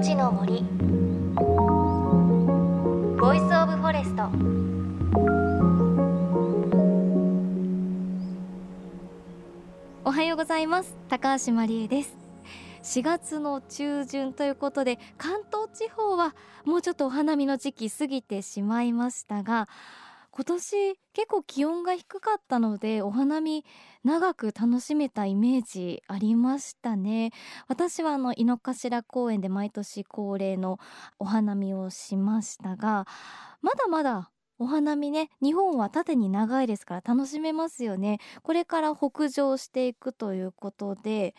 [0.00, 0.62] 命の森。
[3.20, 4.30] Voice of Forest。
[10.06, 10.96] おはようございます。
[11.10, 12.16] 高橋真理恵です。
[12.82, 19.68] 4月の中旬ということで関東地方はもうちょっとお花見の時期過ぎてしまいましたが
[20.32, 23.64] 今年結構気温が低かったのでお花見
[24.04, 27.32] 長く楽しめたイメージありましたね。
[27.68, 30.78] 私はあの井の頭公園で毎年恒例の
[31.18, 33.06] お花見をしましたが
[33.60, 38.18] まだまだお花見ね日本は縦に長いですから楽しめますよね。
[38.42, 41.34] これから北上していくということで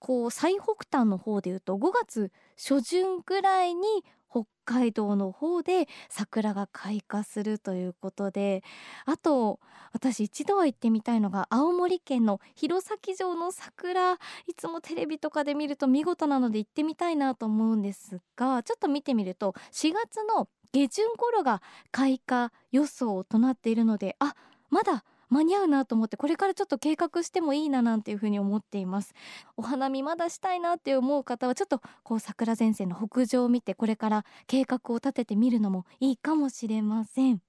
[0.00, 8.64] こう最北端の方でいうと5月初旬ぐらいに北海道の方で桜が開花するということで
[9.04, 9.60] あと
[9.92, 14.18] 私一度は行ってみたいのが青森県の弘前城の桜い
[14.56, 24.34] つもテレビとかで見ると見事なので行ってみたいなと思うんですがちょっと見てみると4月の下旬頃が開花予想となっているのであ
[24.70, 29.14] まだ間に合うなと思ってこれからちょっと計画してもいいななんていうふうに思っています。
[29.56, 37.40] お花見まだしたいなって思う方はちょっとこう桜前線の北上を見てこれから計画を立ててみるのもいいかもしれません。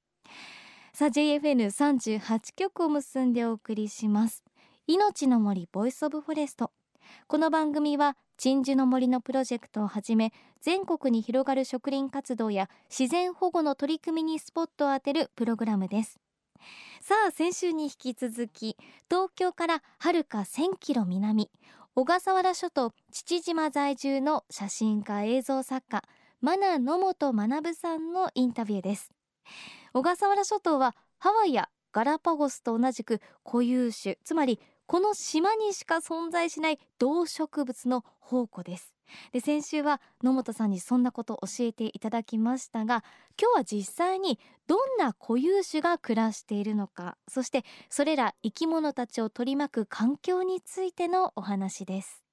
[0.93, 4.43] さあ JFN38 曲を結んでお送りします。
[4.87, 6.71] 命の森 Voice of Forest。
[7.27, 16.19] この番組は鎮守の森のプロジェクトをはじめ全国に広がる植林活動や自然保護の取り組みにスポットを当てるプログラムです。
[17.01, 18.77] さあ先週に引き続き
[19.09, 21.49] 東京からはるか1000キロ南
[21.95, 26.03] 小笠原諸島父島在住の写真家映像作家
[26.41, 29.11] マナ野本学さんのインタビューです。
[29.93, 38.94] 小笠原諸島はハワイやガラパゴスと同じく固有種つまりこの島にしか存在しない動植物の宝庫です。
[39.31, 43.03] で先週は野本さんにそんなことを教えていただきましたが
[43.39, 52.25] 今日は実際にどんな固有種が暮らしているのかそしてそれら生き物たちを取り巻く環境についてのお話です。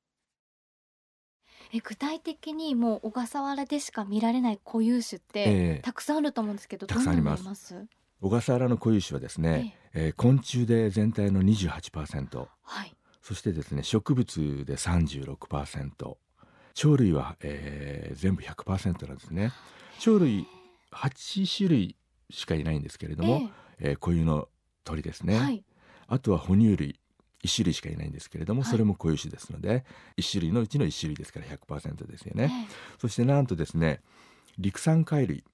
[1.74, 7.86] え具体的にもう小笠原でしか見られない固有種って、えー、たくさんあると思うんですけどたくさんあります。
[8.20, 16.16] 小笠原の固有種はですね、えー、えー、昆虫で全体の28%、はい、そしてですね植物で36%
[16.74, 19.52] 鳥類は、えー、全部100%なんですね。
[20.02, 20.46] 鳥類
[20.92, 21.96] 8種類
[22.30, 24.48] しかいないんですけれども、えー、えー、固有の
[24.84, 25.64] 鳥ですね、はい、
[26.08, 26.98] あとは哺乳類
[27.44, 29.84] 1種類しかいないんですけれども、それも固有種ですので
[30.16, 34.00] 1種類のうちの1種類ですから100%ですよね、えー、そしてなんとですね
[34.58, 35.44] 陸産貝類。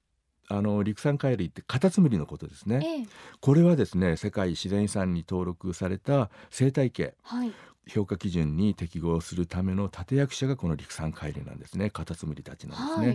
[0.50, 3.08] あの陸産貝類ってカタツムリのことですね、えー、
[3.42, 7.52] これはですね世界自然遺産に登録された生態系、はい、
[7.88, 11.90] 評価基準に適合するための立役者がこの陸産海流なんですね。
[11.90, 13.12] カタツムリたちなんですね、は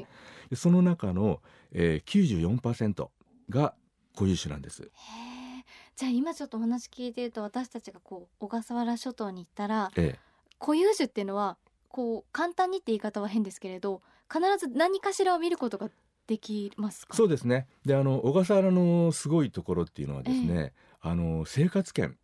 [0.51, 1.41] い、その中の、
[1.71, 3.07] えー、94%
[3.49, 3.75] が
[4.15, 4.89] 固有種なんです。
[5.95, 10.19] じゃあ今ちょっとお話聞いてると私たちがこう小笠原諸島に行ったら、ええ、
[10.59, 11.57] 固有種っていうのは
[11.87, 14.01] こう簡単にって言い方は変ですけれど
[14.31, 15.91] 必ず何かしらを見ることが
[16.25, 17.67] できますそうですね。
[17.85, 22.17] であの小笠原のすごいところっていうのはですね、え、あの生活圏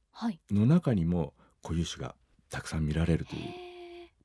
[0.50, 2.16] の中にも固有種が
[2.50, 3.42] たくさん見られるという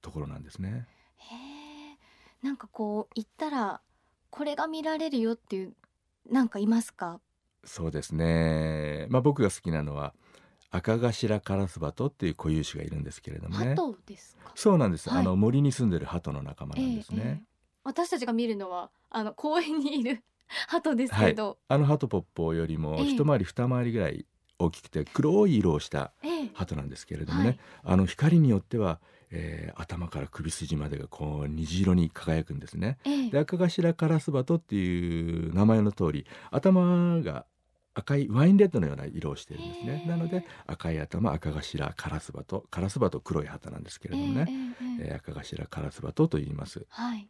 [0.03, 0.87] ところなんですね。
[1.19, 3.81] へなんかこう行ったら
[4.31, 5.75] これが見られるよっていう
[6.31, 7.21] なんかいますか？
[7.65, 9.07] そうですね。
[9.09, 10.15] まあ僕が好きなのは
[10.71, 13.75] 赤頭カラスバトっていう固有種がいるんですけれどもね。
[13.77, 14.53] 鳩ですか？
[14.55, 15.09] そうなんです。
[15.09, 17.23] はい、あの森に住んでる鳩の仲間なんですね。
[17.23, 17.41] えーえー、
[17.85, 20.23] 私たちが見るのはあの公園にいる
[20.69, 24.27] 鳩ですけど、はい、あの鳩ポッポよりも一回り二回りぐらい
[24.59, 26.13] 大きくて黒い色をした
[26.55, 29.01] 鳩なんですけれどもね、はい、あの光によっては、
[29.31, 32.99] えー、頭から首筋までがこう虹色に輝くんですね。
[33.31, 37.47] で赤頭カラスバトっていう名前の通り頭が
[37.95, 40.05] 赤いワインレッドのような色をしているんですね。
[40.07, 44.47] なので赤い頭赤頭カラスバトカラスバト黒い旗なんですけれどもね、
[45.01, 46.87] えー、えー、赤頭カラスバトと言います。
[46.89, 47.29] はい。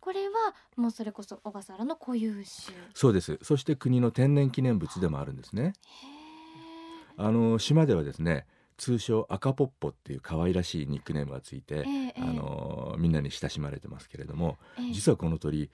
[0.00, 2.76] これはもうそれこそ小笠原の固有種。
[2.92, 3.38] そうです。
[3.42, 5.72] そして国の天然記念物でもあるんですね
[7.16, 8.46] あの島ではですね
[8.76, 15.70] 通称赤ポッポっていう可愛らしいニックネームがついて、えー、あのみんなに親しまれてますけれども、えー、実はこの鳥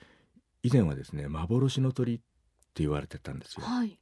[0.62, 2.22] 以前はですね幻の鳥って
[2.82, 3.64] 言われてたんですよ。
[3.64, 3.98] はい、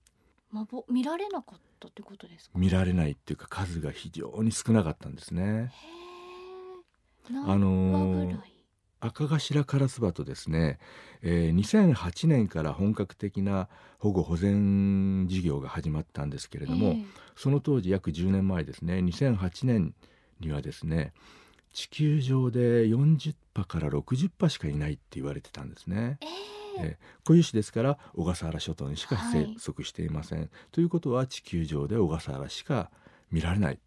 [0.50, 2.58] まぼ見られなかったってことですか？
[2.58, 5.73] 見られないっていうか数が非常に少なかったんですね。
[7.31, 8.58] あのー
[9.00, 10.79] 赤頭カラスバトですね、
[11.23, 13.69] えー、2008年から本格的な
[13.99, 17.05] 保護保全事業が始まったんですけれども、えー、
[17.37, 18.99] その当時約10年前ですね。
[18.99, 19.95] 2008年
[20.41, 21.12] にはですね
[21.73, 26.19] 地球上で40羽から60羽しかいないって言われてたんですね。
[26.21, 32.91] えーえー、固有種ですから小笠原諸島にしか生息していません、はい、ということは地球上で小笠原しか
[33.31, 33.79] 見られない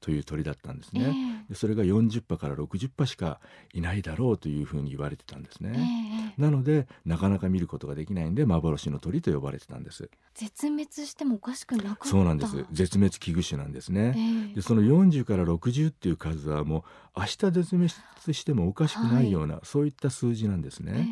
[0.00, 3.38] という鳥だったんですね、えー、でそれが40羽から60羽しか
[3.74, 10.08] いないだろうというふうに言われてたんですね、えー、なのでなかなか見ることができないんで幻の鳥と呼ばれてたんです。
[10.34, 12.64] 絶滅してもおかしくなかそうなんです。
[12.72, 17.90] 絶滅危惧種なんですね、えー、でその40から60っていう数はもう明日絶滅
[18.32, 21.06] してもおかしくないような、はい、そういった数字なんですね、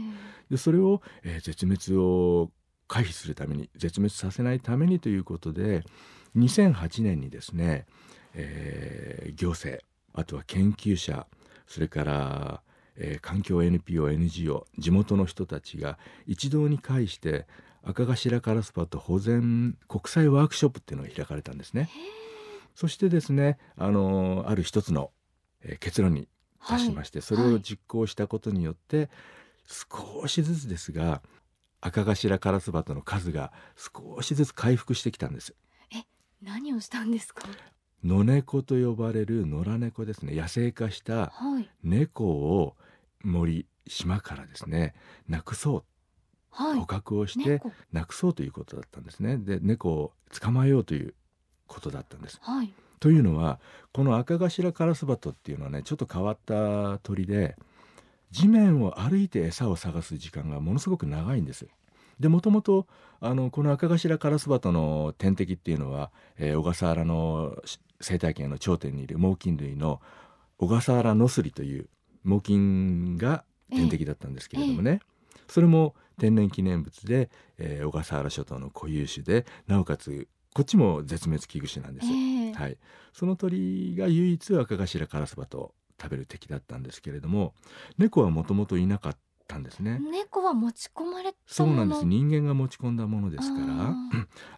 [0.50, 2.50] でそれを、えー、絶滅を
[2.88, 5.84] 回避するために絶滅させないためにということで
[6.34, 7.84] 2008年にですね
[8.34, 9.82] えー、行政
[10.14, 11.26] あとは研究者
[11.66, 12.62] それから、
[12.96, 17.46] えー、環境 NPONGO 地元の人たちが一堂に会して
[17.82, 21.88] 赤頭カラスパと保全国際ワークショップっていうのが開かれたんですね。
[22.74, 25.10] そしてですねあのある一つの、
[25.62, 26.28] えー、結論に
[26.66, 29.08] 達しまして、はい、それを実行したことによって、はい、
[30.22, 31.22] 少しずつですが
[31.80, 35.54] 赤頭カラスバトの数が少しずつ回復してきたんです。
[35.94, 36.04] え
[36.42, 37.48] 何をしたんですか？
[38.04, 40.34] 野猫と呼ばれる野良猫ですね。
[40.34, 41.32] 野生化した
[41.82, 42.76] 猫を
[43.22, 44.94] 森島からですね
[45.28, 45.84] なくそう、
[46.50, 47.62] はい、捕獲をして
[47.92, 49.36] なくそうということだったんですね。
[49.36, 51.14] で猫を捕まえようという
[51.66, 52.38] ことだったんです。
[52.42, 53.60] はい、というのは
[53.92, 57.56] この赤頭カラスバトっていうのはねちょっと変わった鳥で
[58.30, 61.66] 地面を歩いて餌を探す時間がものすごく長いんです。
[62.18, 62.86] でもともと
[63.20, 67.56] あのこの赤頭カラスバトの天敵っていうのは、えー、小笠原の
[68.00, 70.00] 生態系の頂点にいる猛禽類の
[70.58, 71.88] 小笠原ノスリという
[72.24, 74.94] 猛禽が天敵だったんですけれどもね、え
[75.38, 82.76] え、それも天然記念物で、えー、小笠原諸島の固有種でなおかつこっちも絶滅危惧種なんです、え、はい、
[83.12, 87.54] その鳥が唯一赤頭カラスバと食べる敵だったんですけれども
[87.98, 89.16] 猫はもともといなかっ
[89.50, 90.00] たんですね。
[90.10, 92.04] 猫は持ち込まれそうなんです。
[92.04, 93.94] 人間が持ち込んだものですから。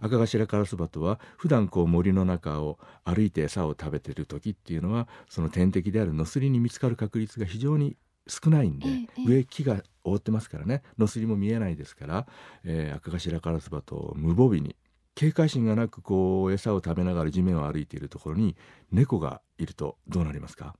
[0.01, 7.97] 赤頭カラスバトは普段こう森の中を歩いて餌を食べてる時っていうのはその天敵であるノスリに見つかる確率が非常に
[8.29, 10.83] 少ないんで、ええ、上木が覆ってますからね。
[10.99, 12.27] ノスリも見えないですから、
[12.65, 14.77] えー、赤頭カラスバト無防備に
[15.15, 18.57] 警戒心がなくこう餌を食べながら地面を歩いているところに
[18.91, 20.75] 猫がいるとどうなりますか？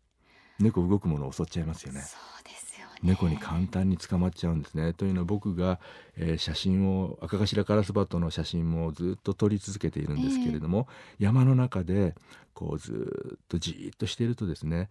[0.59, 2.01] 猫動くものを襲っちゃいますよね。
[2.01, 2.62] そうです
[3.03, 4.93] 猫に簡単に捕まっちゃうんですね。
[4.93, 5.81] というのは僕が、
[6.17, 10.87] えー、写真を赤頭カラスバットの写真もずっと撮り続けているんですけれども、
[11.19, 12.15] えー、山の中で
[12.55, 14.89] こうずっとじーっとしているとですね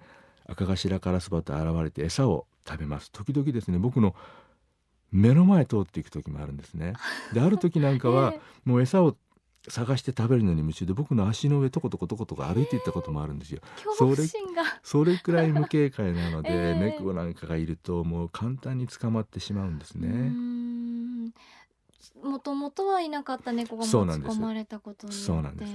[0.48, 4.16] 赤頭カラスバット現れて餌を食べます時々ですね僕の
[5.12, 6.94] 目の前通っていく時もあるんですね。
[7.34, 9.18] である時なんかは、 もう餌を
[9.68, 13.62] 探して食べるのに夢中で僕の足の上とことことことか歩いていったこともあるんですよ。
[13.98, 14.16] それ
[14.82, 20.32] それくらい無警戒なので、 えー、猫なんかがいるともう簡単に捕まってしまうんですね。
[22.24, 25.74] もともとはいなかった猫が持ち込まれたことにそうなんです。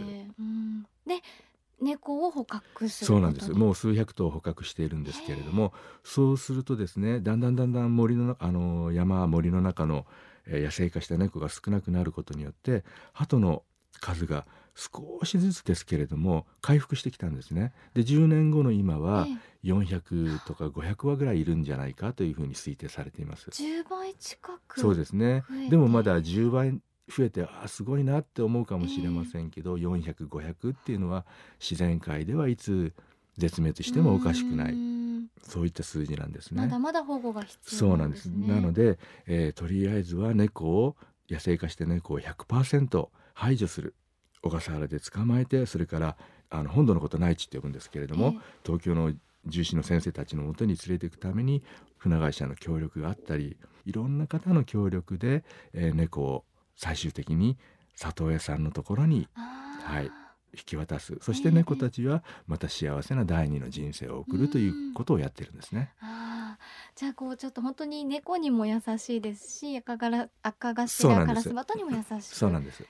[1.07, 1.23] で
[1.81, 3.53] 猫を捕獲するそうなんです。
[3.53, 5.73] もう数百頭捕獲しているんですけれども
[6.03, 10.07] そうするとですねだんだんだんだん森のあの山森の中の
[10.49, 13.63] 野生化した猫が少なくなることによって鳩の
[14.01, 17.73] 数が少しずつですけれども回復してきたんですね。
[17.95, 19.27] で10年後の今は
[19.65, 23.49] 400とか500羽ぐらいいるんじゃないかというふうに推定されています。
[23.51, 25.45] 10倍近くそうですね。
[25.71, 31.25] でもまだ10倍増えてあすごいなって思うかもしれませんけど、えー、400500っていうのは
[31.59, 32.93] 自然界ではいつ
[33.39, 34.75] 絶滅してもおかしくない
[35.43, 36.63] そういった数字なんですね。
[36.63, 38.27] まだまだ保護が必要、ね、そうなんです。
[38.27, 40.97] なので、えー、とりあえずは猫を
[41.31, 43.95] 野生化して猫を100%排除する。
[44.43, 46.17] 小笠原で捕まえてそれから
[46.51, 49.13] あの本土のこと内地って呼ぶんですけれども、えー、東京の
[49.47, 51.63] 重視の先生たちのもとに連れていくために
[51.99, 56.45] 船会社の協力があったりいろんな方の協力で、えー、猫を
[56.77, 57.59] 最終的に
[57.95, 60.05] 里親さんのところに、はい、
[60.55, 61.19] 引き渡す。
[61.21, 65.93] そして猫たちはまた幸せな第二の人生を送るということをやってるんですね。
[66.97, 72.83] じゃあこうちょっと本当に猫にも優しいですし赤がら赤頭カラスバトにも優しいそうなんです。
[72.83, 72.87] へ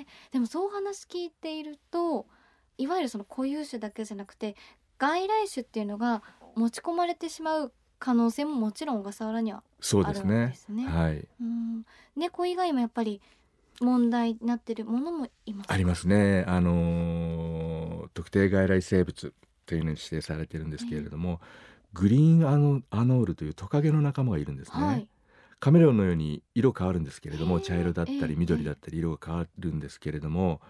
[0.00, 0.06] え。
[0.30, 2.26] でもそう話聞いていると
[2.76, 4.54] いわゆるその固有種だけじゃなくて
[4.98, 6.22] 外来種っていうのが
[6.56, 9.62] 持ち込まれてしまう可能性ももちろん小笠原にはあ
[9.94, 10.52] るんですね。
[10.54, 11.26] すねはい。
[11.40, 11.86] うん。
[12.16, 13.22] 猫以外もやっぱり
[13.80, 16.44] 問題になっているものもいますありますね。
[16.46, 19.32] あのー、特定外来生物
[19.64, 24.84] というのに指定されてるんですけれども、えー、グリーンアノアノールというトカゲの仲間がいるんですね。
[24.84, 25.08] はい、
[25.60, 30.60] カメレオンのように色変わるんですけれども、茶色だったり緑だったり色が変わるんですけれども、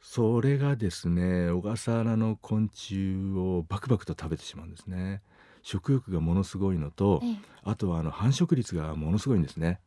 [0.00, 5.22] それがですね小笠原の昆虫をバクバクと食べてしまうんですね。
[5.62, 9.80] 食欲がものすごいのと、ええ、あとはあの繁殖率がものすごいんですね。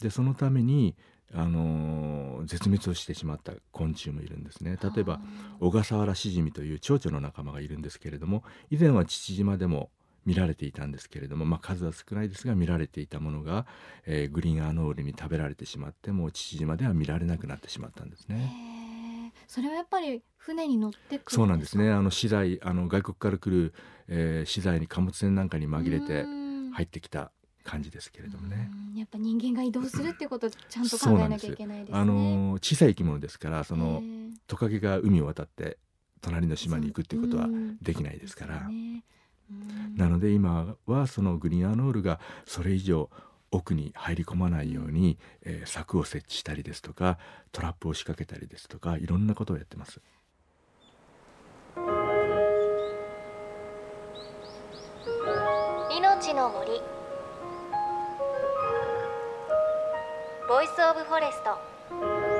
[0.00, 0.96] でそのために
[1.32, 4.78] あの絶滅をしてしまった昆虫もいるんですね。
[4.82, 5.20] 例えば
[5.60, 9.90] 小笠原シジミという蝶々の仲間がいるんですけれども以前は父島でも
[10.26, 13.66] 見られていたんですけれども、まあ、数は少ないですが見られていたものが、
[14.06, 19.32] えー、グリーンアノールに食べられてしまってもう父島では見られなくなってしまったんですね。
[19.46, 21.90] それはやっぱり船に乗ってそうなんですね。
[21.90, 23.74] あの資材あの外国から来る、
[24.08, 26.24] えー、資材に貨物船なんかに紛れて
[26.74, 27.32] 入ってきた
[27.64, 28.70] 感じですけれどもね。
[28.94, 34.02] やっぱ人間が移動するっていうことをちゃんと考えなきゃいけないです、ね、あの小さい生き物ですからその
[34.46, 35.78] トカゲが海を渡って
[36.20, 37.48] 隣の島に行くっていうことは
[37.80, 38.68] できないですから。
[39.50, 43.10] ね、なので今はそのグリーンアノールがそれ以上
[43.50, 47.18] 奥に入り込まないように、えー、柵を設置したりですとか
[47.52, 50.00] トラップを仕掛けたりですとかいろんなことをやってます。
[55.90, 56.80] 命の森。
[60.48, 62.39] Voice of Forest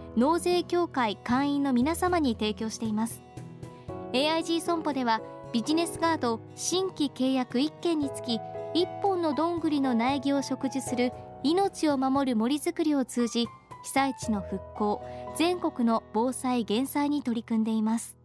[0.15, 3.21] 納税協会会員の皆様に提供しています。
[4.13, 5.21] AIG 損保では
[5.53, 8.39] ビジネスガード新規契約1件につき
[8.73, 11.11] 1本のどんぐりの苗木を植樹する
[11.43, 13.47] 命を守る森づくりを通じ
[13.83, 15.01] 被災地の復興
[15.35, 18.17] 全国の防災減災に取り組んでいます。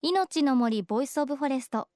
[0.00, 1.88] 命の森 Voice of Forest。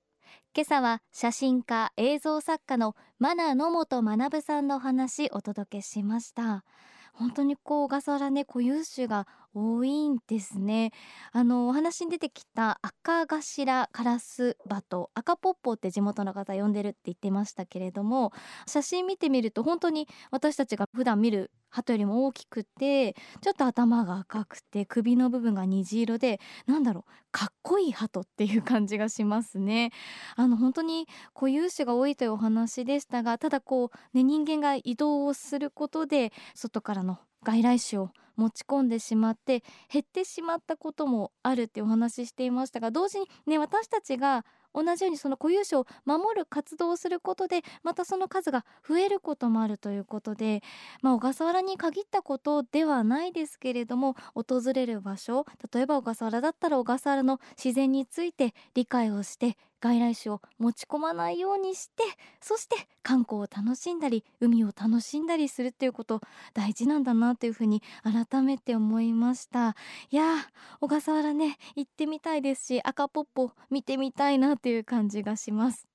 [0.55, 6.65] 今朝は写真家映像作家のマナ野本学さんのお話お届けしました。
[7.13, 10.93] 本当にこう小笠原ね固有種が多いんですね。
[11.33, 18.33] あのお話に出てきた赤頭カラスバト赤ポッポって地元の方呼んでるって言ってましたけれども
[18.67, 29.91] 写真見てみると本当に私たちが普段見る鳩よりも大きくてちょっと頭が赤くて首の部分が虹色でなんだろうかっこいい鳩っていう感じがしますね。
[30.37, 44.45] あの本当に固有種が多いというお話でしたがただこうね人間が移動をすることで外からの外来種を持ち込んでしまって減ってしまったこともあるってお話ししていましたが同時にね私たちが
[44.75, 50.63] 同じようにその固有種を守る活動をすることでまたその数が増えることもあるということで、
[51.03, 62.05] まあ、小笠原に限ったことではないですけれども訪れる場所例えば小笠原だったら小笠原の自然について理解をして外来種を持ち込まないようにして
[62.41, 66.21] そして観光を楽しんだり海を楽しんだりするっていうこと
[66.55, 69.75] 大事なんだなというふうに改めて思いました。
[70.11, 70.37] いや
[70.81, 75.89] 小笠原ね行ってみたいですし赤ポッポ見てみたいなという感じがします。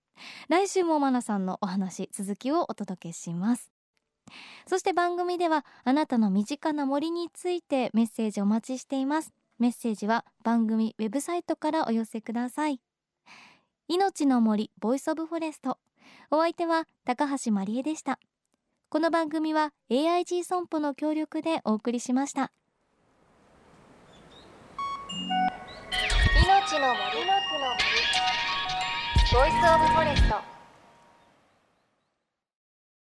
[0.50, 3.72] 来週もマナさんのお話続きをお届けします。
[4.68, 9.34] そして番組ではあなたの身近な森についてメッセージお待ちしています。
[9.60, 12.82] メッセージは番組ウェブサイトからお寄せください。
[13.90, 15.78] 命の森 Voice of Forest。
[16.30, 18.20] お相手は高橋真理恵でした。
[18.90, 22.52] この番組は AIG 損保の協力でお送りしました。
[26.36, 27.26] 命の森。
[27.26, 27.48] の森。
[29.32, 30.57] Voice of Forest。